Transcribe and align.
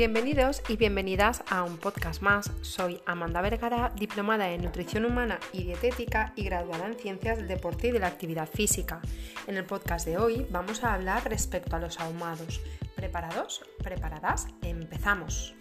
Bienvenidos 0.00 0.62
y 0.66 0.78
bienvenidas 0.78 1.44
a 1.50 1.62
un 1.62 1.76
podcast 1.76 2.22
más. 2.22 2.50
Soy 2.62 3.02
Amanda 3.04 3.42
Vergara, 3.42 3.92
diplomada 3.94 4.48
en 4.48 4.62
nutrición 4.62 5.04
humana 5.04 5.38
y 5.52 5.64
dietética 5.64 6.32
y 6.36 6.44
graduada 6.44 6.86
en 6.86 6.94
ciencias 6.94 7.36
del 7.36 7.48
deporte 7.48 7.88
y 7.88 7.90
de 7.90 7.98
la 7.98 8.06
actividad 8.06 8.48
física. 8.48 9.02
En 9.46 9.58
el 9.58 9.66
podcast 9.66 10.06
de 10.06 10.16
hoy 10.16 10.46
vamos 10.48 10.84
a 10.84 10.94
hablar 10.94 11.28
respecto 11.28 11.76
a 11.76 11.80
los 11.80 12.00
ahumados. 12.00 12.62
¿Preparados? 12.96 13.62
¿Preparadas? 13.82 14.46
Empezamos. 14.62 15.54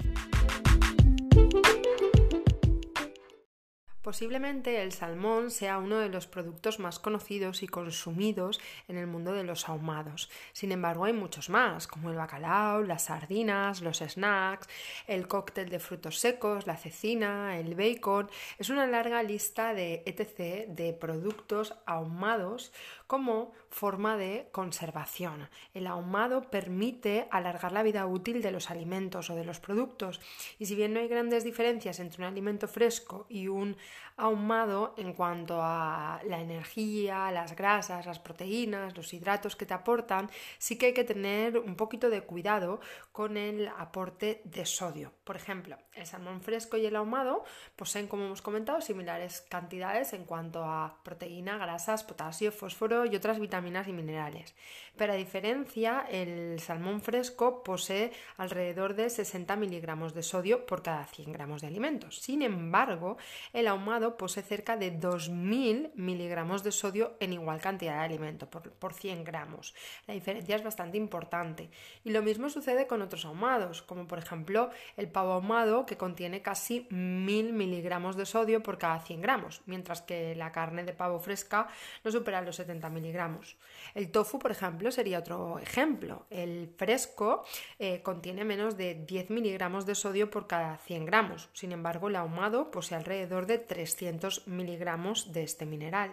Posiblemente 4.10 4.82
el 4.82 4.92
salmón 4.92 5.52
sea 5.52 5.78
uno 5.78 6.00
de 6.00 6.10
los 6.10 6.26
productos 6.26 6.80
más 6.80 6.98
conocidos 6.98 7.62
y 7.62 7.68
consumidos 7.68 8.60
en 8.88 8.98
el 8.98 9.06
mundo 9.06 9.34
de 9.34 9.44
los 9.44 9.70
ahumados. 9.70 10.32
Sin 10.52 10.72
embargo, 10.72 11.06
hay 11.06 11.14
muchos 11.14 11.48
más, 11.48 11.86
como 11.86 12.10
el 12.10 12.16
bacalao, 12.16 12.82
las 12.82 13.04
sardinas, 13.04 13.82
los 13.82 14.00
snacks, 14.00 14.68
el 15.06 15.28
cóctel 15.28 15.70
de 15.70 15.78
frutos 15.78 16.18
secos, 16.18 16.66
la 16.66 16.76
cecina, 16.76 17.60
el 17.60 17.76
bacon. 17.76 18.32
Es 18.58 18.72
una 18.72 18.88
larga 18.88 19.22
lista 19.22 19.76
de 19.76 20.02
etc. 20.08 20.68
de 20.68 20.92
productos 20.94 21.76
ahumados 21.86 22.74
como 23.10 23.54
forma 23.72 24.18
de 24.18 24.50
conservación. 24.52 25.50
El 25.74 25.88
ahumado 25.88 26.52
permite 26.52 27.28
alargar 27.32 27.72
la 27.72 27.82
vida 27.82 28.06
útil 28.06 28.44
de 28.44 28.52
los 28.52 28.70
alimentos 28.70 29.32
o 29.32 29.36
de 29.36 29.46
los 29.46 29.60
productos 29.60 30.22
y 30.60 30.68
si 30.68 30.76
bien 30.76 30.94
no 30.94 31.00
hay 31.00 31.08
grandes 31.08 31.44
diferencias 31.44 32.00
entre 32.00 32.22
un 32.22 32.30
alimento 32.30 32.68
fresco 32.68 33.26
y 33.28 33.48
un 33.48 33.78
ahumado 34.16 34.94
en 34.98 35.14
cuanto 35.14 35.60
a 35.62 36.20
la 36.28 36.40
energía, 36.40 37.32
las 37.32 37.56
grasas, 37.56 38.06
las 38.06 38.20
proteínas, 38.20 38.96
los 38.96 39.12
hidratos 39.14 39.56
que 39.56 39.66
te 39.66 39.74
aportan, 39.74 40.30
sí 40.58 40.78
que 40.78 40.88
hay 40.88 40.94
que 40.94 41.04
tener 41.04 41.58
un 41.58 41.76
poquito 41.76 42.10
de 42.10 42.22
cuidado 42.22 42.82
con 43.12 43.38
el 43.38 43.70
aporte 43.70 44.42
de 44.44 44.66
sodio. 44.66 45.14
Por 45.24 45.36
ejemplo, 45.36 45.78
el 45.94 46.06
salmón 46.06 46.42
fresco 46.42 46.78
y 46.78 46.86
el 46.86 46.96
ahumado 46.96 47.44
poseen, 47.76 48.08
como 48.08 48.26
hemos 48.26 48.42
comentado, 48.42 48.82
similares 48.82 49.42
cantidades 49.50 50.14
en 50.14 50.26
cuanto 50.26 50.64
a 50.64 51.00
proteína, 51.04 51.58
grasas, 51.58 52.04
potasio, 52.04 52.52
fósforo, 52.52 52.99
y 53.06 53.16
otras 53.16 53.40
vitaminas 53.40 53.88
y 53.88 53.94
minerales. 53.94 54.56
Pero 54.98 55.14
a 55.14 55.16
diferencia, 55.16 56.06
el 56.10 56.60
salmón 56.60 57.02
fresco 57.02 57.64
posee 57.64 58.12
alrededor 58.38 58.96
de 58.96 59.10
60 59.10 59.56
miligramos 59.56 60.14
de 60.14 60.24
sodio 60.24 60.66
por 60.66 60.84
cada 60.84 61.06
100 61.06 61.32
gramos 61.32 61.62
de 61.62 61.68
alimentos. 61.68 62.20
Sin 62.20 62.42
embargo, 62.42 63.18
el 63.54 63.68
ahumado 63.68 64.18
posee 64.18 64.44
cerca 64.44 64.76
de 64.76 65.00
2.000 65.00 65.92
miligramos 65.96 66.64
de 66.64 66.72
sodio 66.72 67.16
en 67.20 67.34
igual 67.34 67.62
cantidad 67.62 68.00
de 68.00 68.06
alimento 68.06 68.50
por, 68.50 68.72
por 68.72 68.94
100 68.94 69.24
gramos. 69.24 69.74
La 70.06 70.14
diferencia 70.14 70.56
es 70.56 70.64
bastante 70.64 70.98
importante. 70.98 71.70
Y 72.04 72.12
lo 72.12 72.22
mismo 72.22 72.50
sucede 72.50 72.86
con 72.86 73.02
otros 73.02 73.26
ahumados, 73.26 73.82
como 73.82 74.06
por 74.06 74.20
ejemplo 74.20 74.70
el 74.98 75.08
pavo 75.08 75.34
ahumado 75.34 75.86
que 75.86 75.98
contiene 75.98 76.42
casi 76.42 76.88
1.000 76.90 77.54
miligramos 77.54 78.18
de 78.18 78.26
sodio 78.26 78.62
por 78.62 78.78
cada 78.78 79.00
100 79.00 79.22
gramos, 79.22 79.62
mientras 79.66 80.02
que 80.02 80.36
la 80.36 80.52
carne 80.52 80.84
de 80.84 80.94
pavo 80.94 81.20
fresca 81.20 81.68
no 82.04 82.12
supera 82.12 82.42
los 82.42 82.58
70 82.58 82.89
miligramos. 82.90 83.58
El 83.94 84.12
tofu, 84.12 84.40
por 84.40 84.52
ejemplo, 84.52 84.92
sería 84.92 85.20
otro 85.20 85.60
ejemplo. 85.60 86.26
El 86.30 86.74
fresco 86.78 87.44
eh, 87.80 88.02
contiene 88.02 88.44
menos 88.46 88.78
de 88.78 88.96
10 88.96 89.30
miligramos 89.30 89.86
de 89.86 89.96
sodio 89.96 90.30
por 90.30 90.48
cada 90.48 90.78
100 90.78 91.06
gramos. 91.06 91.50
Sin 91.54 91.72
embargo, 91.72 92.10
el 92.10 92.16
ahumado 92.16 92.72
posee 92.72 92.98
alrededor 92.98 93.46
de 93.46 93.58
300 93.60 94.48
miligramos 94.48 95.32
de 95.34 95.44
este 95.44 95.66
mineral. 95.66 96.12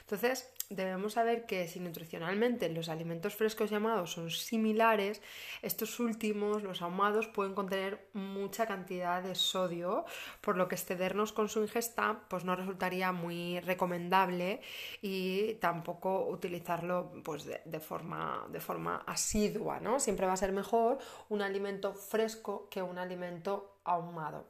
Entonces, 0.00 0.52
debemos 0.70 1.14
saber 1.14 1.46
que 1.46 1.68
si 1.68 1.80
nutricionalmente 1.80 2.68
los 2.68 2.88
alimentos 2.88 3.34
frescos 3.34 3.70
y 3.70 3.74
ahumados 3.74 4.12
son 4.12 4.30
similares, 4.30 5.22
estos 5.62 6.00
últimos, 6.00 6.62
los 6.62 6.82
ahumados, 6.82 7.28
pueden 7.28 7.54
contener 7.54 8.08
mucha 8.12 8.66
cantidad 8.66 9.22
de 9.22 9.34
sodio, 9.34 10.04
por 10.40 10.56
lo 10.56 10.68
que 10.68 10.74
excedernos 10.74 11.32
con 11.32 11.48
su 11.48 11.62
ingesta 11.62 12.20
pues 12.28 12.44
no 12.44 12.56
resultaría 12.56 13.12
muy 13.12 13.60
recomendable 13.60 14.60
y 15.02 15.54
tampoco 15.54 16.26
utilizarlo 16.26 17.12
pues 17.24 17.44
de, 17.44 17.80
forma, 17.80 18.46
de 18.50 18.60
forma 18.60 19.02
asidua, 19.06 19.80
¿no? 19.80 20.00
Siempre 20.00 20.26
va 20.26 20.32
a 20.32 20.36
ser 20.36 20.52
mejor 20.52 20.98
un 21.28 21.42
alimento 21.42 21.94
fresco 21.94 22.68
que 22.70 22.82
un 22.82 22.98
alimento 22.98 23.76
ahumado 23.84 24.48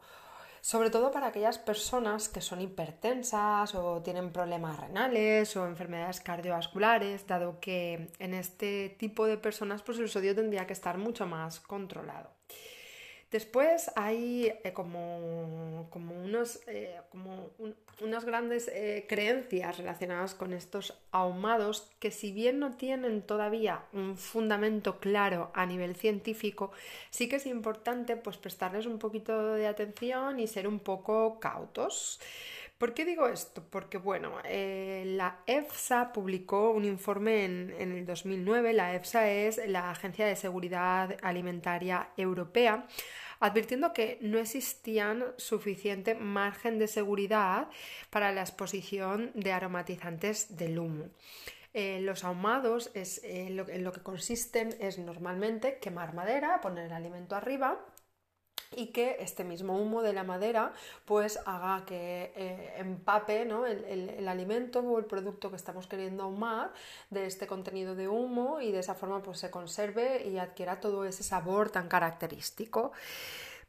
sobre 0.67 0.91
todo 0.91 1.13
para 1.13 1.29
aquellas 1.29 1.59
personas 1.59 2.29
que 2.29 2.41
son 2.41 2.61
hipertensas 2.61 3.73
o 3.77 4.03
tienen 4.03 4.33
problemas 4.33 4.77
renales 4.81 5.57
o 5.57 5.65
enfermedades 5.65 6.19
cardiovasculares, 6.21 7.25
dado 7.25 7.61
que 7.61 8.11
en 8.19 8.35
este 8.35 8.97
tipo 8.99 9.27
de 9.27 9.37
personas 9.37 9.83
pues 9.83 10.01
el 10.01 10.09
sodio 10.09 10.35
tendría 10.35 10.67
que 10.67 10.73
estar 10.73 10.99
mucho 10.99 11.25
más 11.25 11.61
controlado. 11.61 12.31
Después 13.31 13.91
hay 13.97 14.53
eh, 14.63 14.73
como, 14.73 15.89
como, 15.91 16.15
unos, 16.15 16.61
eh, 16.69 17.01
como 17.11 17.51
unas 18.01 18.25
grandes 18.25 18.69
eh, 18.69 19.05
creencias 19.09 19.79
relacionadas 19.79 20.35
con 20.35 20.53
estos 20.53 20.95
ahumados 21.11 21.91
que 21.99 22.13
si 22.13 22.31
bien 22.31 22.61
no 22.61 22.77
tienen 22.77 23.23
todavía 23.23 23.83
un 23.93 24.17
fundamento 24.17 25.01
claro 25.01 25.51
a 25.55 25.67
nivel 25.67 25.97
científico, 25.97 26.71
sí 27.11 27.29
que 27.29 27.37
es 27.37 27.47
importante 27.47 28.17
pues 28.17 28.37
prestarles 28.37 28.87
un 28.87 29.01
poquito 29.01 29.55
de 29.55 29.67
atención 29.67 30.39
y 30.39 30.47
ser 30.47 30.69
un 30.69 30.79
poco 30.79 31.41
cautos. 31.41 32.21
¿Por 32.79 32.93
qué 32.93 33.05
digo 33.05 33.27
esto? 33.27 33.65
Porque, 33.71 33.97
bueno, 33.97 34.35
la 34.45 35.39
EFSA 35.47 36.13
publicó 36.13 36.71
un 36.71 36.85
informe 36.85 37.45
en, 37.45 37.75
en, 37.79 37.93
el 37.93 38.05
2009. 38.05 38.75
La 38.75 38.95
EFSA 38.95 39.31
es 39.31 39.61
la 39.67 39.91
Agencia 39.91 40.27
de 40.27 40.37
Seguridad 40.37 41.17
Alimentaria 41.23 42.11
Europea 42.17 42.87
advirtiendo 43.41 43.93
que 43.93 44.19
no 44.21 44.39
existían 44.39 45.25
suficiente 45.37 46.15
margen 46.15 46.79
de 46.79 46.89
seguridad 46.89 47.69
para 48.11 48.33
la 48.33 48.41
exposición 48.43 49.31
de 49.35 49.53
aromatizantes 49.53 50.57
del 50.57 50.79
humo. 50.79 51.09
Eh, 51.75 52.01
los 52.01 52.25
ahumados 52.25 52.91
es, 52.95 53.23
eh, 53.23 53.49
en 53.49 53.85
lo 53.85 53.93
que 53.93 54.03
consisten 54.03 54.75
es 54.81 54.99
normalmente 54.99 55.79
quemar 55.79 56.15
madera, 56.15 56.61
poner 56.63 56.87
el 56.87 56.93
alimento 56.93 57.37
arriba 57.37 57.85
y 58.75 58.89
que 58.89 59.17
este 59.21 59.45
mismo 59.45 59.79
humo 59.79 60.03
de 60.03 60.13
la 60.13 60.25
madera 60.25 60.73
pues 61.05 61.39
haga 61.47 61.85
que 61.87 62.33
eh, 62.35 62.75
empape 62.79 63.43
el, 63.43 64.29
alimento 64.29 64.81
o 64.81 64.99
el 64.99 65.05
producto 65.05 65.51
que 65.51 65.57
estamos 65.57 65.87
queriendo 65.87 66.25
ahumar 66.25 66.73
de 67.11 67.27
este 67.27 67.47
contenido 67.47 67.95
de 67.95 68.09
humo 68.09 68.61
y 68.61 68.73
de 68.73 68.81
esa 68.81 68.95
forma 68.95 69.23
pues 69.23 69.39
se 69.39 69.51
conserve 69.51 70.27
y 70.27 70.39
adquiera 70.39 70.81
todo 70.81 71.05
ese 71.05 71.23
sabor 71.23 71.71
tan 71.71 71.89
característico. 71.89 72.93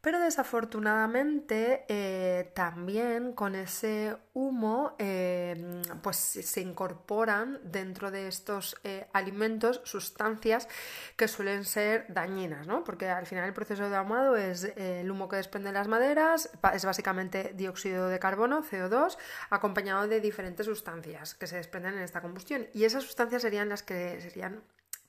Pero 0.02 0.20
desafortunadamente 0.20 1.86
eh, 1.88 2.52
también 2.54 3.34
con 3.34 3.56
ese 3.56 4.16
humo 4.34 4.96
eh, 5.00 5.82
pues 6.04 6.18
se 6.18 6.62
incorporan 6.62 7.60
dentro 7.64 8.12
de 8.12 8.28
estos 8.28 8.78
eh, 8.84 9.08
alimentos 9.14 9.82
sustancias 9.86 10.68
que 11.16 11.28
suelen 11.28 11.66
ser 11.66 12.06
dañinas, 12.10 12.68
¿no? 12.68 12.84
Porque 12.84 13.10
al 13.10 13.26
final 13.26 13.46
el 13.46 13.54
proceso 13.54 13.90
de 13.90 13.96
ahumado 13.96 14.38
es 14.38 14.66
el 14.76 15.10
humo 15.10 15.28
que 15.28 15.38
desprenden 15.38 15.74
las 15.74 15.88
maderas, 15.88 16.52
es 16.74 16.86
básicamente 16.86 17.54
dióxido 17.56 18.08
de 18.08 18.20
carbono, 18.20 18.64
CO2, 18.64 19.18
acompañado 19.50 20.08
de 20.08 20.22
diferentes 20.22 20.68
sustancias 20.68 21.34
que 21.34 21.48
se 21.48 21.58
desprenden 21.58 21.96
en 21.96 22.02
esta 22.02 22.22
combustión. 22.22 22.68
Y 22.74 22.84
esas 22.86 23.04
sustancias 23.04 23.42
serían 23.42 23.70
las 23.70 23.82
que 23.82 24.22
serían 24.22 24.62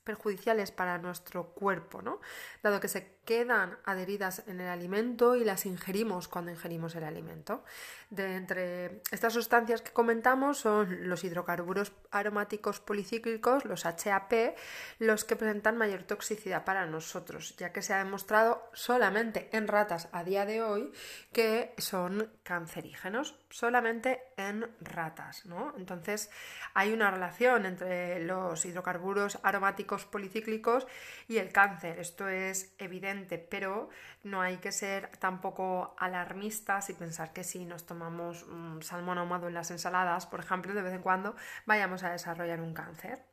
perjudiciales 0.09 0.71
para 0.71 0.97
nuestro 0.97 1.49
cuerpo, 1.53 2.01
¿no? 2.01 2.19
Dado 2.63 2.79
que 2.79 2.87
se 2.87 3.18
quedan 3.29 3.77
adheridas 3.85 4.41
en 4.47 4.59
el 4.59 4.67
alimento 4.69 5.35
y 5.35 5.43
las 5.43 5.67
ingerimos 5.67 6.27
cuando 6.27 6.49
ingerimos 6.49 6.95
el 6.95 7.03
alimento. 7.03 7.63
De 8.09 8.35
entre 8.35 9.03
estas 9.11 9.33
sustancias 9.33 9.83
que 9.83 9.91
comentamos 9.91 10.57
son 10.57 11.07
los 11.07 11.23
hidrocarburos 11.23 11.91
aromáticos 12.09 12.79
policíclicos, 12.79 13.65
los 13.65 13.85
HAP, 13.85 14.55
los 14.97 15.25
que 15.25 15.35
presentan 15.35 15.77
mayor 15.77 16.05
toxicidad 16.05 16.65
para 16.65 16.87
nosotros, 16.87 17.55
ya 17.57 17.71
que 17.71 17.83
se 17.83 17.93
ha 17.93 18.03
demostrado 18.03 18.67
solamente 18.73 19.47
en 19.55 19.67
ratas 19.67 20.09
a 20.11 20.23
día 20.23 20.47
de 20.47 20.63
hoy 20.63 20.91
que 21.31 21.75
son 21.77 22.31
cancerígenos, 22.41 23.37
solamente 23.51 24.23
en 24.37 24.75
ratas, 24.81 25.45
¿no? 25.45 25.75
Entonces 25.77 26.31
hay 26.73 26.93
una 26.93 27.11
relación 27.11 27.67
entre 27.67 28.25
los 28.25 28.65
hidrocarburos 28.65 29.37
aromáticos 29.43 30.07
policíclicos 30.07 30.87
y 31.27 31.37
el 31.37 31.51
cáncer. 31.51 31.99
Esto 31.99 32.27
es 32.27 32.73
evidente 32.79 33.18
pero 33.37 33.89
no 34.23 34.41
hay 34.41 34.57
que 34.57 34.71
ser 34.71 35.09
tampoco 35.19 35.95
alarmistas 35.97 36.89
y 36.89 36.93
pensar 36.93 37.33
que 37.33 37.43
si 37.43 37.65
nos 37.65 37.85
tomamos 37.85 38.45
salmón 38.81 39.17
ahumado 39.17 39.47
en 39.47 39.53
las 39.53 39.71
ensaladas, 39.71 40.25
por 40.25 40.39
ejemplo, 40.39 40.73
de 40.73 40.81
vez 40.81 40.93
en 40.93 41.01
cuando 41.01 41.35
vayamos 41.65 42.03
a 42.03 42.11
desarrollar 42.11 42.61
un 42.61 42.73
cáncer 42.73 43.23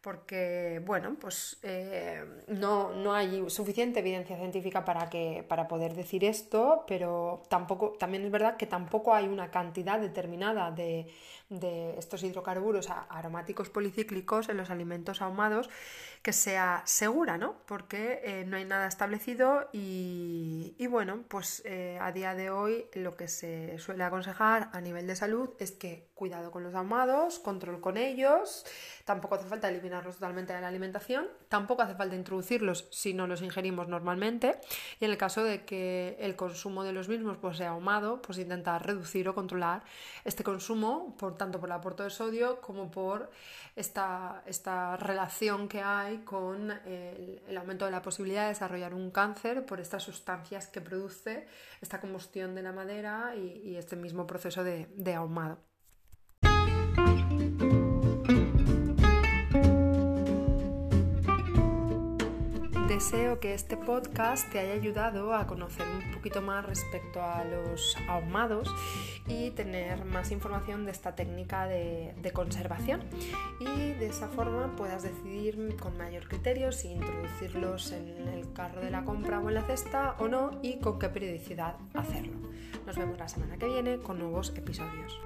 porque 0.00 0.80
bueno, 0.84 1.16
pues 1.20 1.58
eh, 1.62 2.24
no, 2.48 2.92
no, 2.94 3.12
hay 3.12 3.48
suficiente 3.50 4.00
evidencia 4.00 4.36
científica 4.36 4.84
para, 4.84 5.10
que, 5.10 5.44
para 5.48 5.68
poder 5.68 5.94
decir 5.94 6.24
esto, 6.24 6.84
pero 6.88 7.42
tampoco, 7.48 7.96
también 7.98 8.24
es 8.24 8.30
verdad 8.30 8.56
que 8.56 8.66
tampoco 8.66 9.14
hay 9.14 9.26
una 9.28 9.50
cantidad 9.50 10.00
determinada 10.00 10.70
de, 10.70 11.06
de 11.50 11.98
estos 11.98 12.22
hidrocarburos 12.22 12.88
aromáticos 13.08 13.68
policíclicos 13.68 14.48
en 14.48 14.56
los 14.56 14.70
alimentos 14.70 15.20
ahumados 15.20 15.68
que 16.22 16.32
sea 16.32 16.82
segura, 16.84 17.38
¿no? 17.38 17.56
Porque 17.66 18.20
eh, 18.24 18.44
no 18.46 18.56
hay 18.56 18.64
nada 18.64 18.86
establecido 18.86 19.68
y, 19.72 20.86
bueno, 20.88 21.24
pues 21.28 21.62
eh, 21.64 21.98
a 22.00 22.12
día 22.12 22.34
de 22.34 22.50
hoy 22.50 22.86
lo 22.94 23.16
que 23.16 23.26
se 23.26 23.78
suele 23.78 24.04
aconsejar 24.04 24.70
a 24.72 24.80
nivel 24.80 25.06
de 25.06 25.16
salud 25.16 25.50
es 25.58 25.72
que 25.72 26.09
cuidado 26.20 26.50
con 26.50 26.62
los 26.62 26.74
ahumados, 26.74 27.38
control 27.38 27.80
con 27.80 27.96
ellos, 27.96 28.66
tampoco 29.06 29.36
hace 29.36 29.46
falta 29.46 29.70
eliminarlos 29.70 30.16
totalmente 30.16 30.52
de 30.52 30.60
la 30.60 30.68
alimentación, 30.68 31.26
tampoco 31.48 31.80
hace 31.80 31.94
falta 31.94 32.14
introducirlos 32.14 32.86
si 32.90 33.14
no 33.14 33.26
los 33.26 33.40
ingerimos 33.40 33.88
normalmente 33.88 34.60
y 35.00 35.06
en 35.06 35.12
el 35.12 35.16
caso 35.16 35.42
de 35.42 35.64
que 35.64 36.18
el 36.20 36.36
consumo 36.36 36.84
de 36.84 36.92
los 36.92 37.08
mismos 37.08 37.38
pues, 37.38 37.56
sea 37.56 37.70
ahumado, 37.70 38.20
pues 38.20 38.36
intentar 38.36 38.86
reducir 38.86 39.30
o 39.30 39.34
controlar 39.34 39.82
este 40.26 40.44
consumo, 40.44 41.16
por 41.16 41.38
tanto 41.38 41.58
por 41.58 41.70
el 41.70 41.72
aporte 41.72 42.02
de 42.02 42.10
sodio 42.10 42.60
como 42.60 42.90
por 42.90 43.30
esta, 43.74 44.42
esta 44.44 44.98
relación 44.98 45.68
que 45.68 45.80
hay 45.80 46.18
con 46.18 46.70
el, 46.84 47.56
aumento 47.56 47.86
de 47.86 47.92
la 47.92 48.02
posibilidad 48.02 48.42
de 48.42 48.48
desarrollar 48.48 48.92
un 48.92 49.10
cáncer 49.10 49.64
por 49.64 49.80
estas 49.80 50.02
sustancias 50.02 50.66
que 50.66 50.82
produce 50.82 51.46
esta 51.80 51.98
combustión 51.98 52.54
de 52.54 52.62
la 52.62 52.72
madera 52.72 53.34
y, 53.34 53.76
este 53.76 53.96
mismo 53.96 54.26
proceso 54.26 54.62
de 54.62 55.14
ahumado. 55.14 55.69
Deseo 63.00 63.40
que 63.40 63.54
este 63.54 63.78
podcast 63.78 64.52
te 64.52 64.58
haya 64.58 64.74
ayudado 64.74 65.32
a 65.32 65.46
conocer 65.46 65.86
un 65.88 66.12
poquito 66.12 66.42
más 66.42 66.66
respecto 66.66 67.22
a 67.22 67.44
los 67.44 67.96
ahumados 68.06 68.68
y 69.26 69.52
tener 69.52 70.04
más 70.04 70.30
información 70.32 70.84
de 70.84 70.90
esta 70.90 71.14
técnica 71.14 71.66
de, 71.66 72.30
conservación 72.34 73.00
y 73.58 73.94
de 73.94 74.06
esa 74.06 74.28
forma 74.28 74.76
puedas 74.76 75.02
decidir 75.02 75.76
con 75.80 75.96
mayor 75.96 76.28
criterio 76.28 76.72
si 76.72 76.88
introducirlos 76.88 77.90
en 77.92 78.28
el 78.28 78.52
carro 78.52 78.82
de 78.82 78.90
la 78.90 79.02
compra 79.02 79.40
o 79.40 79.48
en 79.48 79.54
la 79.54 79.62
cesta 79.62 80.14
o 80.18 80.28
no 80.28 80.60
y 80.60 80.78
con 80.78 80.98
qué 80.98 81.08
periodicidad 81.08 81.76
hacerlo. 81.94 82.36
Nos 82.84 82.98
vemos 82.98 83.18
la 83.18 83.28
semana 83.30 83.56
que 83.56 83.64
viene 83.64 83.96
con 83.96 84.18
nuevos 84.18 84.52
episodios. 84.54 85.18